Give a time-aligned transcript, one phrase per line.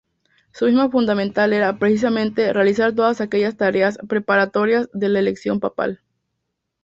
[0.51, 6.01] Su misión fundamental era, precisamente, realizar todas aquellas tareas preparatorias de la elección papal.